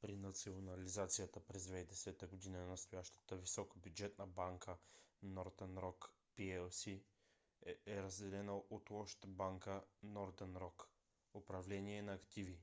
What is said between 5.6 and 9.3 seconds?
rock plc е разделена от лошата